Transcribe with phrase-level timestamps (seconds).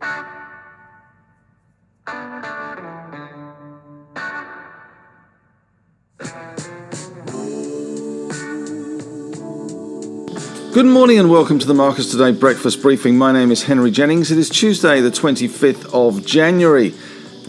[0.00, 0.06] Good
[10.86, 13.18] morning and welcome to the Marcus Today breakfast briefing.
[13.18, 14.30] My name is Henry Jennings.
[14.30, 16.94] It is Tuesday, the 25th of January.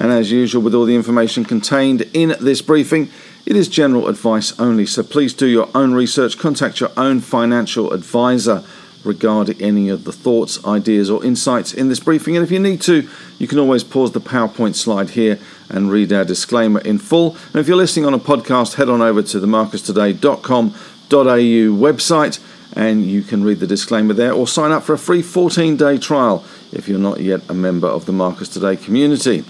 [0.00, 3.10] And as usual, with all the information contained in this briefing,
[3.46, 4.86] it is general advice only.
[4.86, 8.64] So please do your own research, contact your own financial advisor
[9.04, 12.36] regarding any of the thoughts, ideas, or insights in this briefing.
[12.36, 13.08] And if you need to,
[13.38, 17.36] you can always pause the PowerPoint slide here and read our disclaimer in full.
[17.52, 20.70] And if you're listening on a podcast, head on over to the marcustoday.com.au
[21.10, 22.40] website
[22.74, 25.98] and you can read the disclaimer there or sign up for a free 14 day
[25.98, 29.44] trial if you're not yet a member of the Marcus Today community.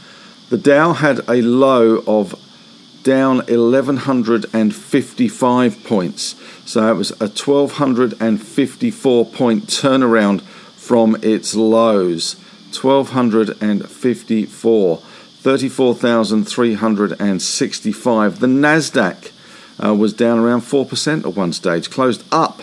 [0.48, 2.36] the Dow had a low of
[3.03, 6.36] down 1,155 points.
[6.64, 12.36] So it was a 1,254 point turnaround from its lows.
[12.78, 15.03] 1,254.
[15.42, 18.39] 34,365.
[18.39, 19.33] The NASDAQ
[19.84, 22.62] uh, was down around 4% at one stage, closed up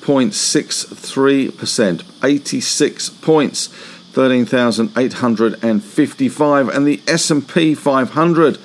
[0.00, 3.68] 0.63%, 86 points,
[4.16, 8.58] 13,855 and the S&P 500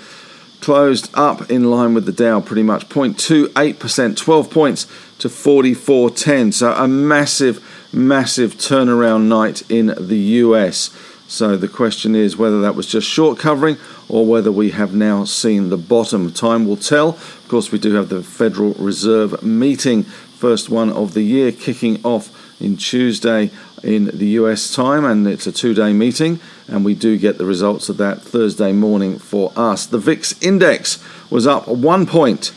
[0.62, 6.54] closed up in line with the Dow pretty much 0.28%, 12 points to 44.10.
[6.54, 10.90] So a massive massive turnaround night in the US.
[11.28, 13.78] So the question is whether that was just short covering
[14.10, 16.32] or whether we have now seen the bottom.
[16.32, 17.10] Time will tell.
[17.10, 20.04] Of course, we do have the Federal Reserve meeting
[20.42, 23.52] first one of the year kicking off in Tuesday
[23.84, 27.46] in the US time, and it's a two day meeting, and we do get the
[27.46, 29.86] results of that Thursday morning for us.
[29.86, 30.98] The VIX index
[31.30, 32.52] was up one point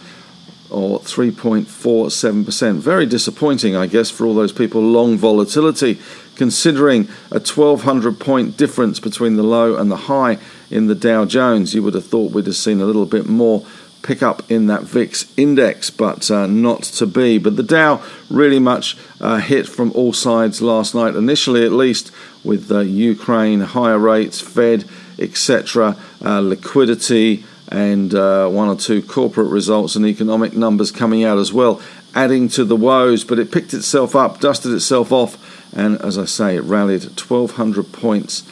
[0.75, 2.75] or 3.47%.
[2.77, 5.99] Very disappointing, I guess, for all those people long volatility,
[6.35, 10.39] considering a 1200 point difference between the low and the high
[10.71, 11.75] in the Dow Jones.
[11.75, 13.65] You would have thought we'd have seen a little bit more
[14.03, 17.39] pick up in that VIX index, but uh, not to be.
[17.39, 22.13] But the Dow really much uh, hit from all sides last night, initially at least
[22.45, 24.85] with uh, Ukraine, higher rates, Fed,
[25.19, 31.39] etc., uh, liquidity, and uh, one or two corporate results and economic numbers coming out
[31.39, 31.83] as well,
[32.15, 33.25] adding to the woes.
[33.25, 37.93] But it picked itself up, dusted itself off, and as I say, it rallied 1,200
[37.93, 38.45] points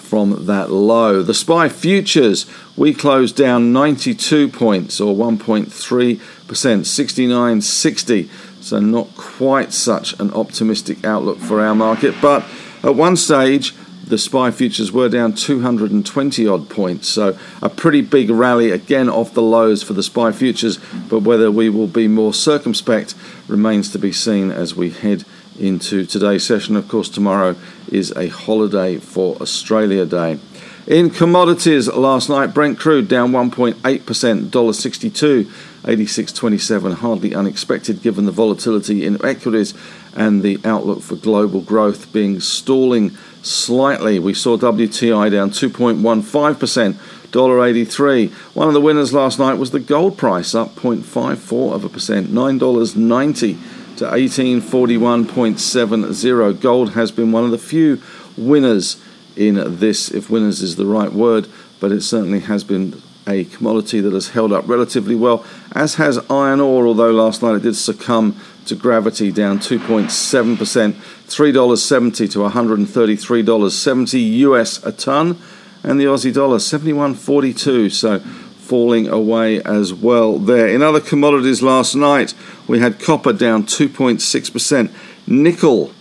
[0.00, 1.22] from that low.
[1.22, 2.44] The SPI futures,
[2.76, 8.28] we closed down 92 points or 1.3%, 69.60.
[8.60, 12.16] So, not quite such an optimistic outlook for our market.
[12.20, 12.44] But
[12.82, 13.76] at one stage,
[14.06, 17.08] the SPI futures were down 220 odd points.
[17.08, 20.78] So, a pretty big rally again off the lows for the SPI futures.
[21.08, 23.14] But whether we will be more circumspect
[23.48, 25.24] remains to be seen as we head
[25.58, 26.76] into today's session.
[26.76, 27.56] Of course, tomorrow
[27.90, 30.38] is a holiday for Australia Day.
[30.86, 35.44] In commodities last night, Brent crude down 1.8%, $1.62,
[35.82, 36.94] 86.27.
[36.94, 39.74] Hardly unexpected given the volatility in equities
[40.16, 44.18] and the outlook for global growth being stalling slightly.
[44.18, 48.32] We saw WTI down 2.15%, $1.83.
[48.54, 52.28] One of the winners last night was the gold price, up 0.54 of a percent,
[52.28, 56.60] $9.90 to 1841.70.
[56.60, 58.00] Gold has been one of the few
[58.36, 58.96] winners
[59.36, 61.46] in this, if winners is the right word,
[61.78, 66.18] but it certainly has been a commodity that has held up relatively well, as has
[66.30, 74.36] iron ore, although last night it did succumb to gravity, down 2.7%, $3.70 to $133.70
[74.38, 75.38] US a ton,
[75.82, 77.92] and the Aussie dollar 71.42.
[77.92, 78.20] So
[78.66, 80.68] falling away as well there.
[80.68, 82.34] In other commodities last night,
[82.66, 84.90] we had copper down 2.6%,
[85.26, 85.92] nickel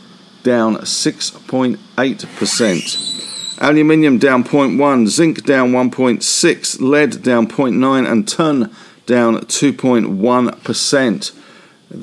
[0.44, 8.69] down 6.8%, aluminium down 0.1, zinc down 1.6, lead down 0.9 and tin
[9.06, 11.31] down 2.1%.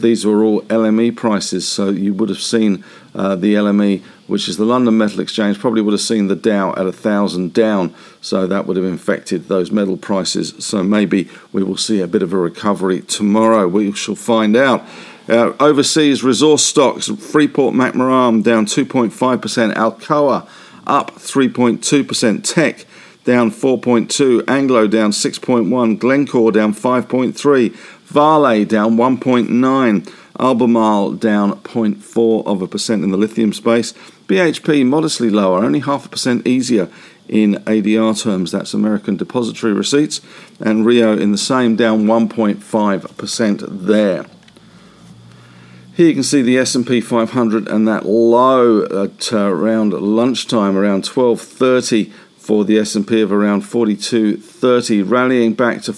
[0.00, 2.84] These were all LME prices, so you would have seen
[3.14, 6.72] uh, the LME, which is the London Metal Exchange, probably would have seen the Dow
[6.72, 10.54] at a thousand down, so that would have infected those metal prices.
[10.64, 13.68] So maybe we will see a bit of a recovery tomorrow.
[13.68, 14.84] We shall find out.
[15.28, 20.48] Uh, overseas resource stocks, Freeport McMoRan down 2.5%, Alcoa
[20.84, 22.86] up 3.2%, Teck
[23.24, 27.76] down 4.2, Anglo down 6.1, Glencore down 5.3,
[28.12, 33.94] Vale down 1.9, Albemarle down 0.4 of a percent in the lithium space,
[34.26, 36.90] BHP modestly lower, only half a percent easier
[37.26, 38.52] in ADR terms.
[38.52, 40.20] That's American Depository Receipts,
[40.60, 44.26] and Rio in the same, down 1.5% there.
[45.94, 51.04] Here you can see the S&P 500 and that low at uh, around lunchtime, around
[51.04, 55.92] 12:30 for the S&P of around 42.30, rallying back to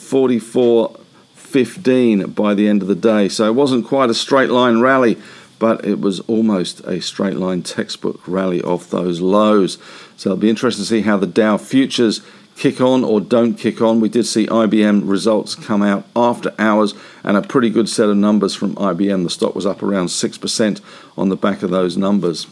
[1.54, 3.28] 44.15 by the end of the day.
[3.28, 5.16] So it wasn't quite a straight line rally,
[5.58, 9.78] but it was almost a straight line textbook rally off those lows.
[10.16, 12.22] So it'll be interesting to see how the Dow futures
[12.56, 14.00] kick on or don't kick on.
[14.00, 18.16] We did see IBM results come out after hours and a pretty good set of
[18.16, 19.24] numbers from IBM.
[19.24, 20.80] The stock was up around 6%
[21.16, 22.46] on the back of those numbers.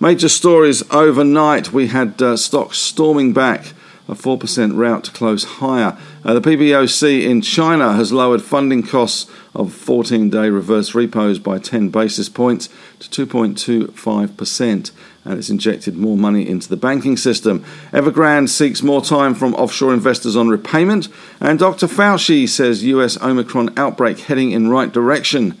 [0.00, 1.72] Major stories overnight.
[1.72, 3.72] We had uh, stocks storming back
[4.12, 5.96] a 4% route to close higher.
[6.22, 11.58] Uh, the PBOC in China has lowered funding costs of 14 day reverse repos by
[11.58, 12.68] 10 basis points
[12.98, 14.90] to 2.25%,
[15.24, 17.64] and it's injected more money into the banking system.
[17.90, 21.08] Evergrande seeks more time from offshore investors on repayment,
[21.40, 21.86] and Dr.
[21.86, 25.58] Fauci says US Omicron outbreak heading in right direction.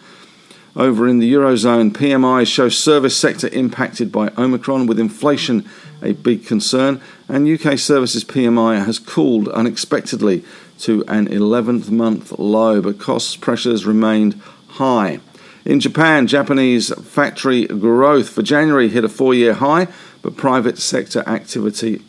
[0.76, 5.68] Over in the Eurozone, PMI show service sector impacted by Omicron, with inflation
[6.02, 10.44] a big concern, and UK services PMI has cooled unexpectedly
[10.80, 15.20] to an 11th month low, but cost pressures remained high.
[15.64, 19.86] In Japan, Japanese factory growth for January hit a four year high,
[20.22, 22.02] but private sector activity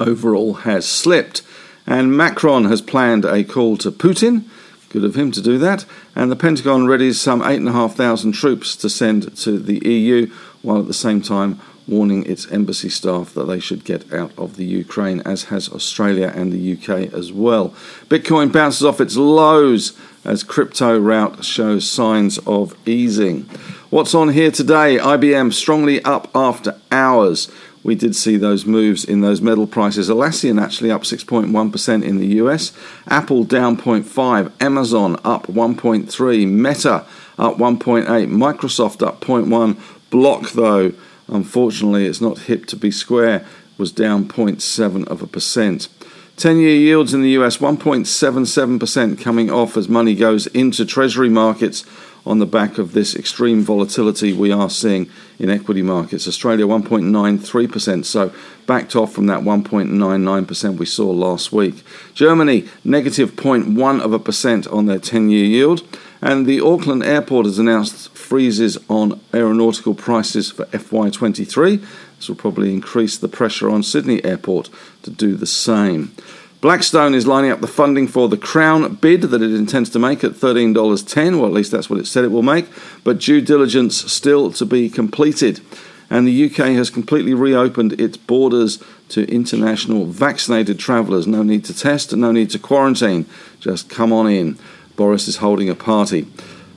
[0.00, 1.42] overall has slipped.
[1.86, 4.44] And Macron has planned a call to Putin
[4.92, 5.86] Good of him to do that.
[6.14, 10.30] And the Pentagon readies some 8,500 troops to send to the EU,
[10.60, 14.56] while at the same time warning its embassy staff that they should get out of
[14.56, 17.74] the Ukraine, as has Australia and the UK as well.
[18.08, 19.92] Bitcoin bounces off its lows
[20.24, 23.42] as crypto rout shows signs of easing.
[23.90, 24.98] What's on here today?
[24.98, 27.50] IBM strongly up after hours
[27.84, 30.08] we did see those moves in those metal prices.
[30.08, 32.72] Atlassian actually up 6.1% in the US,
[33.08, 37.04] Apple down 0.5, Amazon up 1.3, Meta
[37.38, 39.78] up 1.8, Microsoft up 0.1,
[40.10, 40.92] Block though,
[41.28, 43.44] unfortunately it's not hip to be square,
[43.78, 45.88] was down 0.7 of a percent.
[46.36, 51.84] 10 year yields in the US 1.77% coming off as money goes into treasury markets
[52.24, 56.28] on the back of this extreme volatility we are seeing in equity markets.
[56.28, 58.32] Australia 1.93%, so
[58.66, 61.82] backed off from that 1.99% we saw last week.
[62.14, 65.82] Germany negative 0.1 of a percent on their 10-year yield,
[66.22, 71.84] and the Auckland airport has announced freezes on aeronautical prices for FY23.
[72.16, 74.70] This will probably increase the pressure on Sydney airport
[75.02, 76.14] to do the same.
[76.60, 80.22] Blackstone is lining up the funding for the Crown bid that it intends to make
[80.22, 82.66] at $13.10, well, at least that's what it said it will make,
[83.02, 85.60] but due diligence still to be completed.
[86.08, 91.26] And the UK has completely reopened its borders to international vaccinated travellers.
[91.26, 93.26] No need to test, no need to quarantine,
[93.58, 94.56] just come on in.
[94.96, 96.26] Boris is holding a party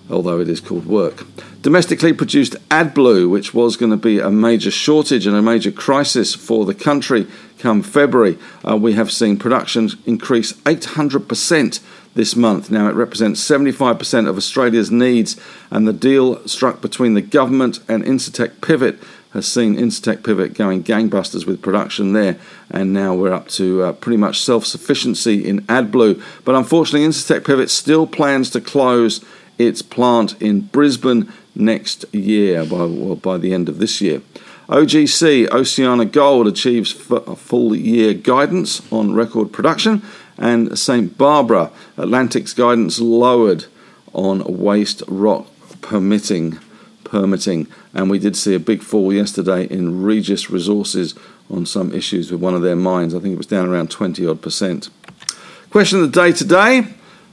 [0.10, 1.26] although it is called work.
[1.62, 6.36] Domestically produced AdBlue, which was going to be a major shortage and a major crisis
[6.36, 7.26] for the country
[7.58, 11.80] come February, uh, we have seen production increase 800%
[12.14, 12.70] this month.
[12.70, 15.40] Now it represents 75% of Australia's needs,
[15.72, 19.00] and the deal struck between the government and Incitec Pivot
[19.36, 22.38] has seen Incitec Pivot going gangbusters with production there,
[22.72, 26.24] and now we're up to uh, pretty much self sufficiency in AdBlue.
[26.46, 29.24] But unfortunately, Incitec Pivot still plans to close
[29.58, 34.22] its plant in Brisbane next year, by, well, by the end of this year.
[34.70, 40.02] OGC, Oceana Gold, achieves full year guidance on record production,
[40.38, 41.18] and St.
[41.18, 43.66] Barbara, Atlantic's guidance lowered
[44.14, 45.48] on waste rock
[45.82, 46.58] permitting.
[47.06, 51.16] Permitting, and we did see a big fall yesterday in Regis Resources
[51.50, 53.16] on some issues with one of their mines.
[53.16, 54.90] I think it was down around 20 odd percent.
[55.70, 56.88] Question of the day today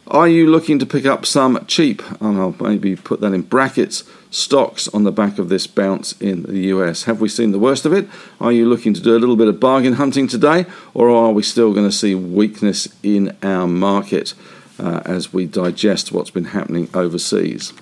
[0.08, 4.04] are you looking to pick up some cheap, and I'll maybe put that in brackets,
[4.30, 7.04] stocks on the back of this bounce in the US?
[7.04, 8.08] Have we seen the worst of it?
[8.40, 11.42] Are you looking to do a little bit of bargain hunting today, or are we
[11.42, 14.34] still going to see weakness in our market
[14.78, 17.72] uh, as we digest what's been happening overseas?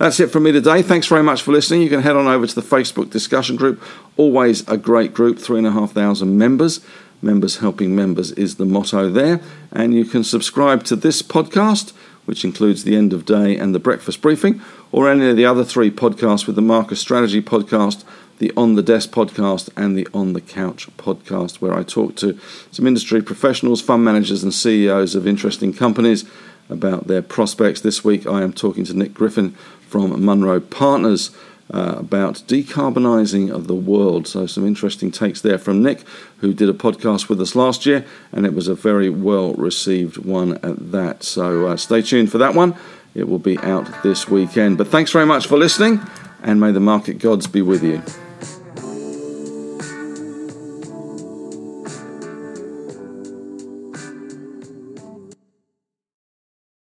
[0.00, 0.80] That's it from me today.
[0.80, 1.82] Thanks very much for listening.
[1.82, 3.82] You can head on over to the Facebook discussion group.
[4.16, 6.80] Always a great group, three and a half thousand members.
[7.20, 9.42] Members helping members is the motto there.
[9.70, 11.90] And you can subscribe to this podcast,
[12.24, 15.64] which includes the end of day and the breakfast briefing, or any of the other
[15.64, 18.02] three podcasts with the Marcus Strategy podcast,
[18.38, 22.40] the On the Desk podcast, and the On the Couch podcast, where I talk to
[22.70, 26.24] some industry professionals, fund managers, and CEOs of interesting companies
[26.70, 27.80] about their prospects.
[27.80, 29.56] This week I am talking to Nick Griffin
[29.90, 31.30] from Munro Partners.
[31.72, 34.26] Uh, about decarbonising of the world.
[34.26, 36.02] So, some interesting takes there from Nick,
[36.38, 40.16] who did a podcast with us last year, and it was a very well received
[40.16, 41.22] one at that.
[41.22, 42.74] So, uh, stay tuned for that one.
[43.14, 44.78] It will be out this weekend.
[44.78, 46.00] But thanks very much for listening,
[46.42, 48.02] and may the market gods be with you.